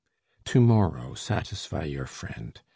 To 0.45 0.59
morrow 0.59 1.13
satisfy 1.13 1.83
your 1.83 2.07
friend. 2.07 2.59